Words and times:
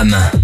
Jam. 0.00 0.39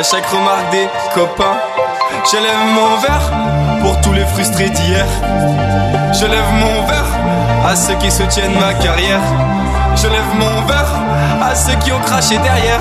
À 0.00 0.02
chaque 0.02 0.26
remarque 0.30 0.70
des 0.70 0.88
copains. 1.14 1.58
Je 2.24 2.38
lève 2.38 2.64
mon 2.74 2.96
verre 3.00 3.30
pour 3.82 4.00
tous 4.00 4.14
les 4.14 4.24
frustrés 4.24 4.70
d'hier. 4.70 5.04
Je 6.18 6.24
lève 6.24 6.52
mon 6.54 6.86
verre 6.86 7.10
à 7.68 7.76
ceux 7.76 7.94
qui 7.96 8.10
soutiennent 8.10 8.58
ma 8.58 8.72
carrière. 8.72 9.20
Je 9.96 10.08
lève 10.08 10.34
mon 10.38 10.62
verre 10.62 10.94
à 11.42 11.54
ceux 11.54 11.74
qui 11.84 11.92
ont 11.92 12.00
craché 12.00 12.38
derrière. 12.38 12.80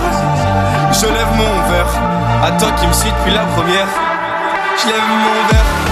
Je 0.94 1.08
lève 1.08 1.34
mon 1.36 1.70
verre 1.70 1.94
à 2.42 2.52
toi 2.54 2.72
qui 2.80 2.88
me 2.88 2.94
suis 2.94 3.12
depuis 3.12 3.34
la 3.34 3.44
première. 3.54 3.90
Je 4.82 4.88
lève 4.88 5.10
mon 5.10 5.48
verre. 5.50 5.89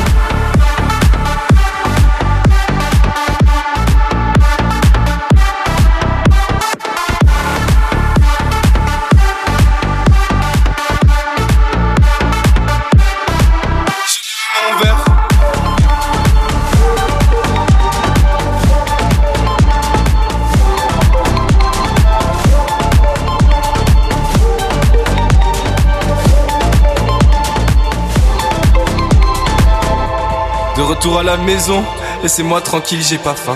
Retour 30.97 31.19
à 31.19 31.23
la 31.23 31.37
maison, 31.37 31.83
laissez-moi 32.23 32.59
tranquille, 32.61 33.01
j'ai 33.03 33.19
pas 33.19 33.35
faim. 33.35 33.55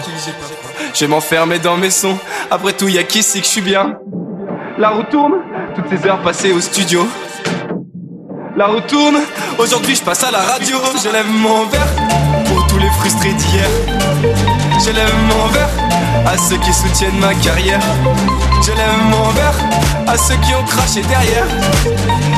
Je 0.93 0.99
vais 0.99 1.07
m'enfermer 1.07 1.57
dans 1.57 1.75
mes 1.75 1.89
sons, 1.89 2.17
après 2.51 2.73
tout, 2.73 2.87
y'a 2.87 3.03
qu'ici 3.03 3.39
que 3.39 3.45
je 3.45 3.51
suis 3.51 3.61
bien? 3.61 3.95
La 4.77 4.89
roue 4.89 5.03
tourne, 5.09 5.33
toutes 5.75 5.85
ces 5.89 6.07
heures 6.07 6.21
passées 6.21 6.51
au 6.51 6.61
studio. 6.61 7.07
La 8.55 8.67
roue 8.67 8.81
tourne, 8.81 9.17
aujourd'hui 9.57 9.95
je 9.95 10.03
passe 10.03 10.23
à 10.23 10.29
la 10.29 10.39
radio. 10.39 10.77
Je 11.03 11.09
lève 11.09 11.29
mon 11.29 11.65
verre 11.65 11.87
pour 12.45 12.67
tous 12.67 12.77
les 12.77 12.89
frustrés 12.99 13.33
d'hier. 13.33 13.69
Je 14.85 14.91
lève 14.91 15.15
mon 15.27 15.47
verre 15.47 15.69
à 16.27 16.37
ceux 16.37 16.57
qui 16.57 16.71
soutiennent 16.71 17.19
ma 17.19 17.33
carrière. 17.33 17.79
Je 18.61 18.71
lève 18.71 18.97
mon 19.09 19.29
verre 19.29 19.55
à 20.07 20.17
ceux 20.17 20.35
qui 20.35 20.53
ont 20.53 20.63
craché 20.63 21.01
derrière. 21.01 21.47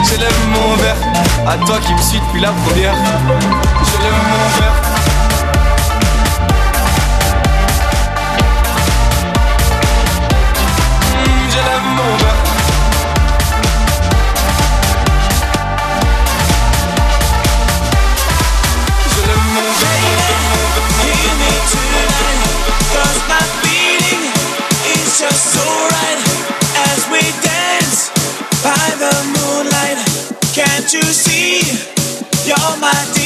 Je 0.05 0.17
lève 0.17 0.39
mon 0.53 0.75
verre 0.75 0.98
à 1.45 1.57
toi 1.65 1.77
qui 1.86 1.93
me 1.93 2.01
suis 2.01 2.19
depuis 2.19 2.41
la 2.41 2.51
première. 2.51 2.95
Je 2.95 4.03
lève 4.03 4.22
mon 4.31 4.62
verre. 4.62 4.82
somebody 32.83 33.22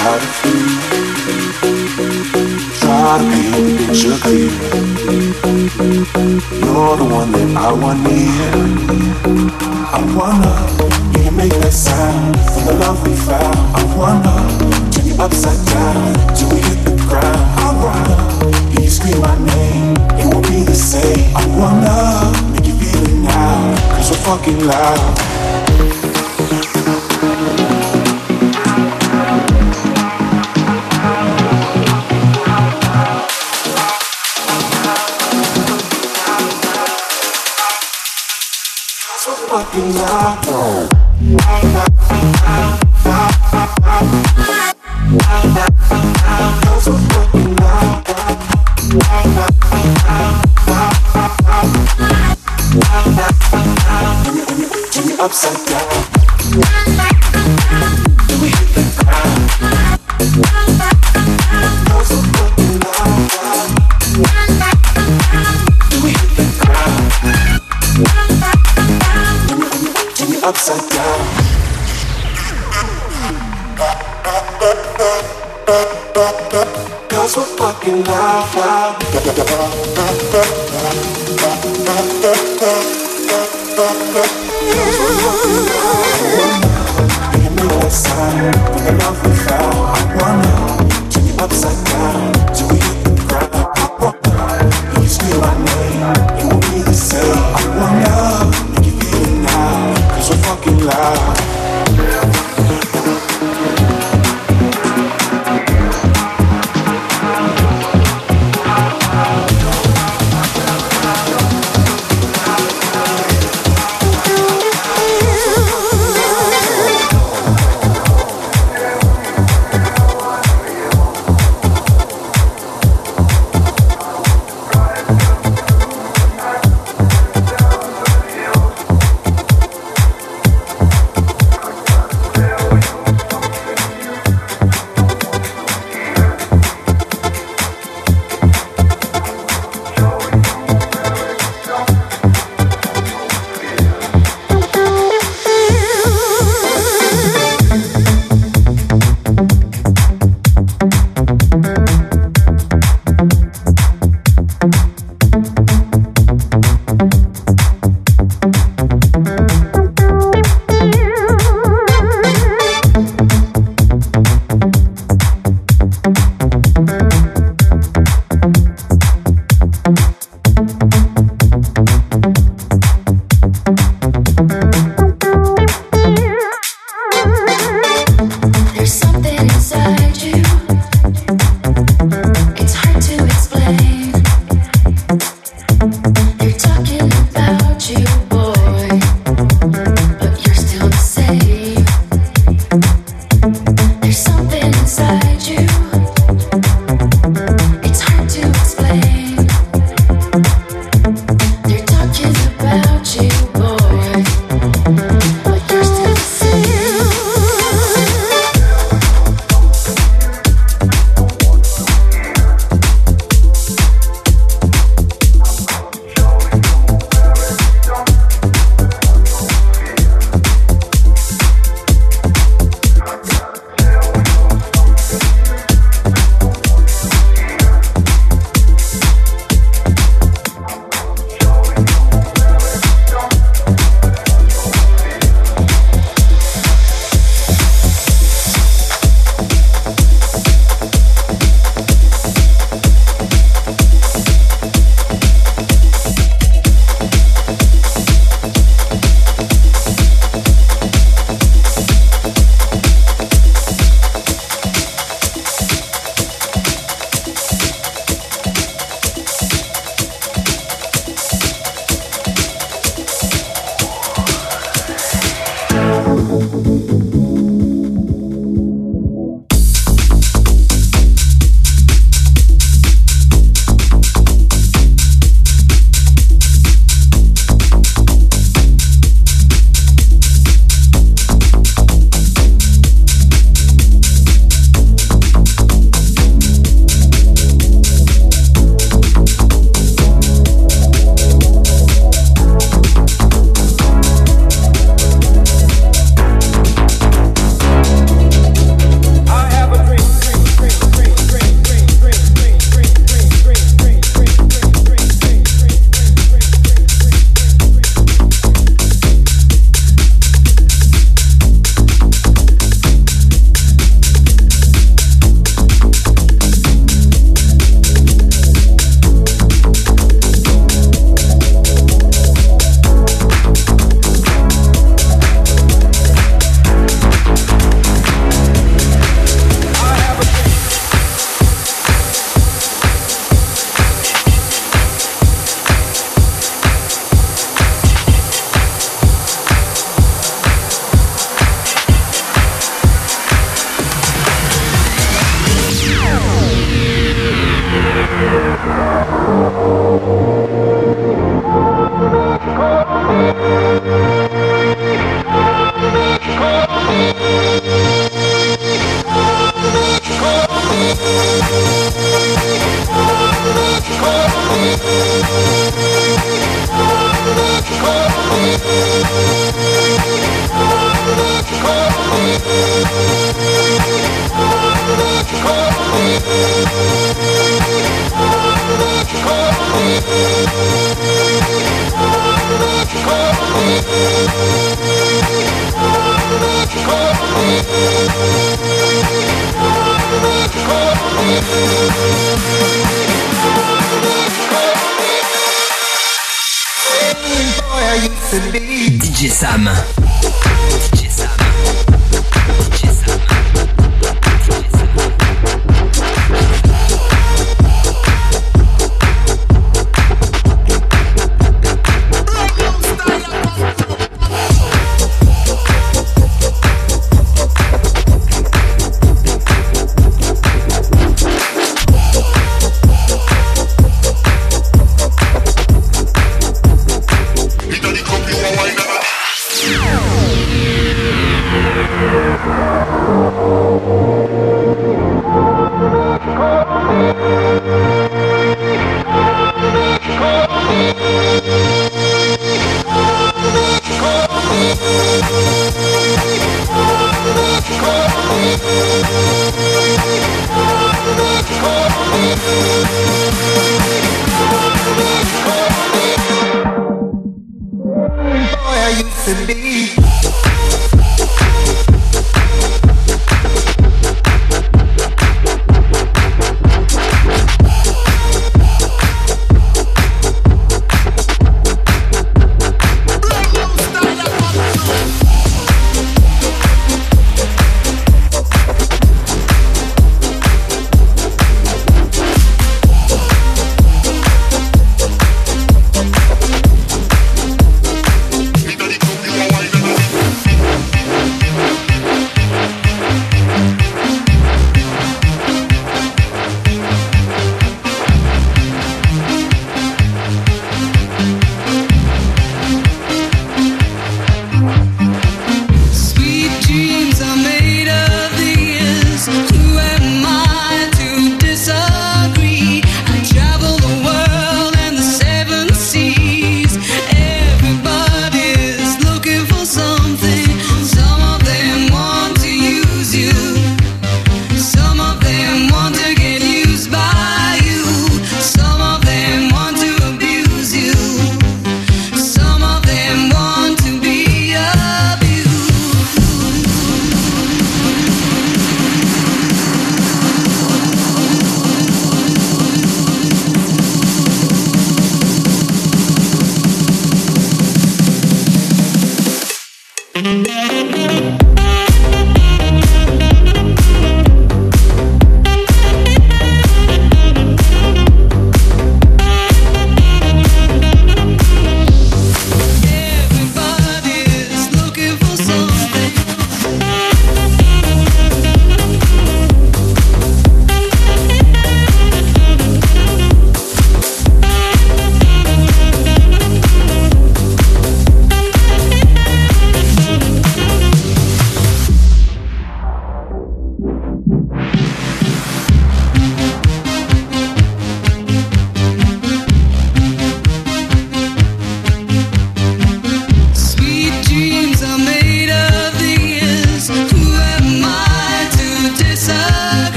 how 0.00 0.16
to 0.16 0.30
feel. 0.40 0.70
Try 2.80 3.18
to 3.18 3.24
paint 3.30 3.52
the 3.52 3.62
picture 3.78 4.16
clear. 4.24 4.50
You're 6.64 6.96
the 6.96 7.04
one 7.04 7.30
that 7.32 7.50
I 7.56 7.72
want 7.72 8.00
near. 8.08 8.50
I 9.92 10.00
wanna 10.16 10.54
you 11.12 11.24
can 11.24 11.36
make 11.36 11.52
that 11.60 11.72
sound 11.72 12.36
from 12.52 12.64
the 12.68 12.74
love 12.80 12.98
we 13.06 13.14
found. 13.14 13.56
I 13.76 13.82
wanna 14.00 14.36
turn 14.90 15.06
you 15.06 15.16
upside 15.20 15.60
down 15.68 16.14
till 16.34 16.48
we 16.48 16.60
hit 16.68 16.80
the 16.88 16.96
ground. 17.04 17.44
I 17.60 17.70
wanna 17.84 18.18
hear 18.72 18.84
you 18.84 18.90
scream 18.90 19.20
my 19.20 19.36
name. 19.54 19.96
It 20.20 20.26
won't 20.32 20.46
be 20.48 20.64
the 20.64 20.74
same. 20.74 21.36
I 21.36 21.44
wanna 21.60 22.32
make 22.52 22.66
you 22.66 22.76
feel 22.80 23.02
it 23.04 23.18
now. 23.20 23.76
Cause 23.96 24.10
we're 24.10 24.24
fucking 24.24 24.60
loud. 24.66 25.39
Upside 55.20 55.66
down. 55.66 55.89
Fucking. 77.80 78.04
You 87.32 87.40
can 87.42 87.56
make 87.56 87.80
that 87.80 87.92
sound 87.92 88.54
from 88.66 88.84
the 88.84 88.92
found. 89.46 89.74
I 89.92 90.08
wanna 90.20 91.10
turn 91.10 91.24
you 91.26 91.34
upside 91.38 91.80
down 91.86 92.54
till 92.54 92.68
we 92.68 92.99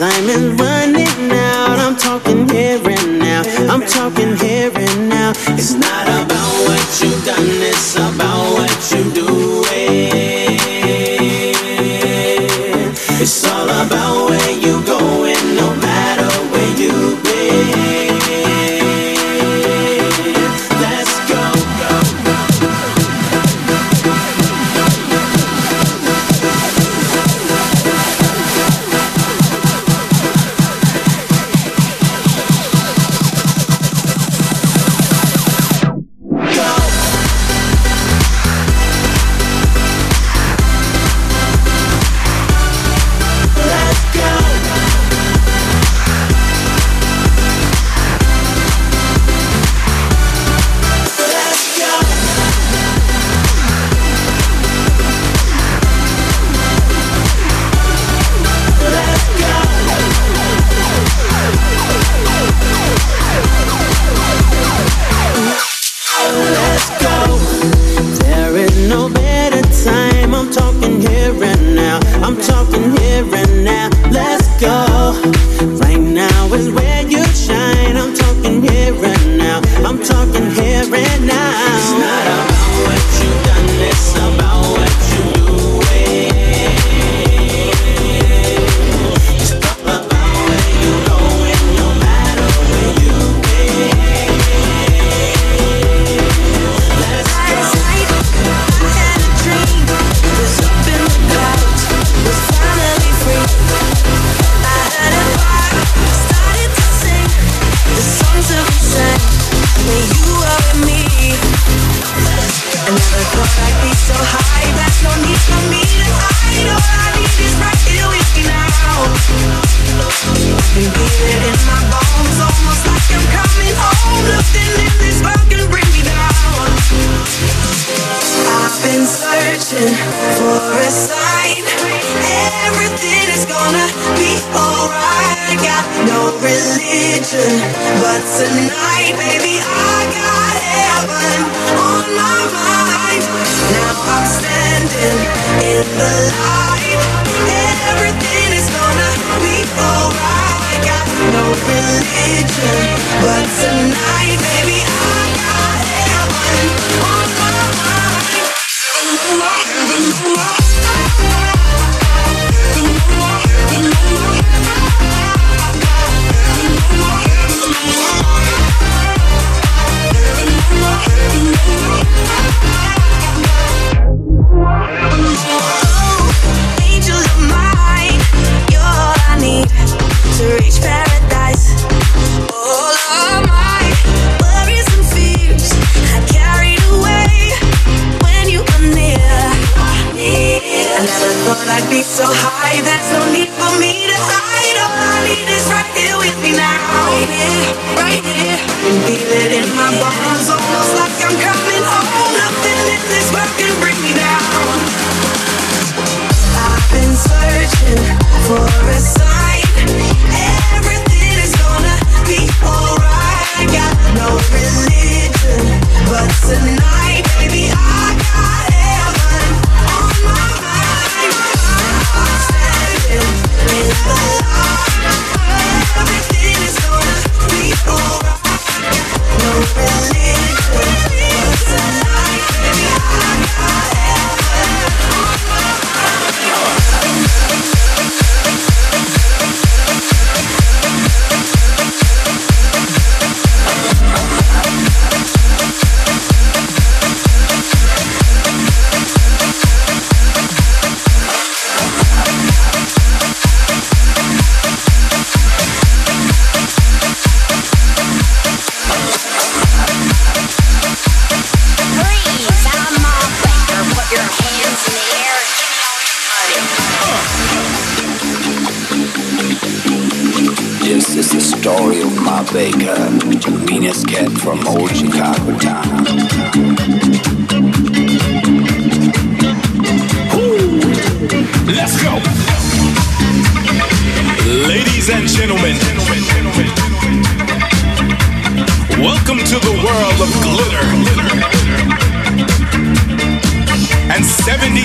go. 0.00 0.63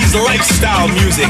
70s 0.00 0.14
lifestyle 0.24 0.88
music. 0.88 1.28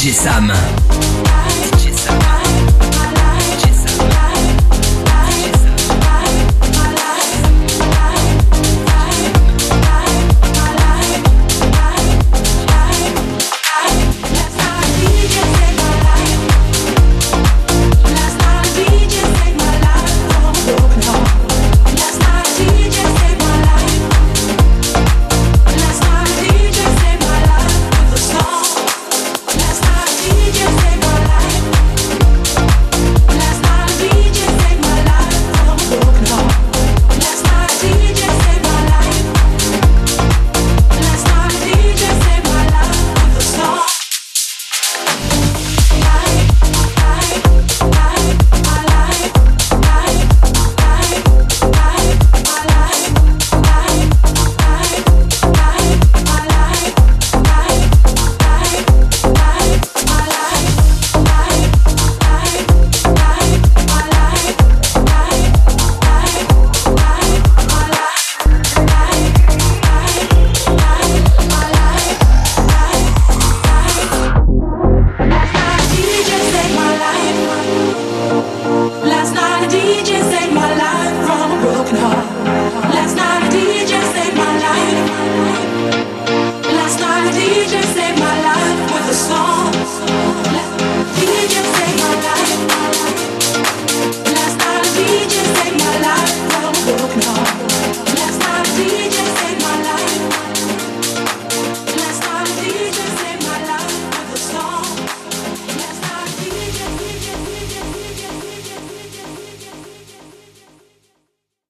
DJ 0.00 0.14
Sam. 0.14 0.50
DJ 1.76 2.19